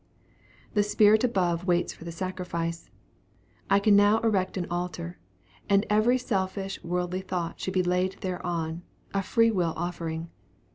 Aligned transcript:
The 0.73 0.81
Spirit 0.81 1.23
above 1.23 1.67
waits 1.67 1.93
for 1.93 2.05
the 2.05 2.11
sacrifice. 2.11 2.89
I 3.69 3.77
can 3.79 3.95
now 3.95 4.17
erect 4.21 4.57
an 4.57 4.65
altar, 4.67 5.19
and 5.69 5.85
every 5.91 6.17
selfish 6.17 6.83
worldly 6.83 7.21
thought 7.21 7.59
should 7.59 7.75
be 7.75 7.83
laid 7.83 8.13
thereon, 8.21 8.81
a 9.13 9.21
free 9.21 9.51
will 9.51 9.73
offering. 9.75 10.31